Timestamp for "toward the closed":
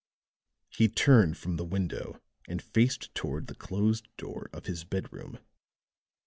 3.13-4.07